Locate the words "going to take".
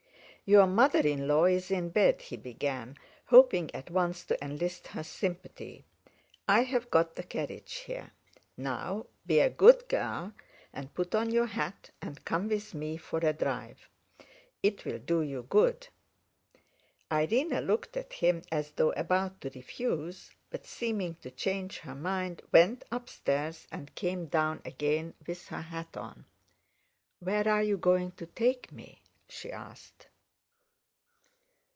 27.77-28.69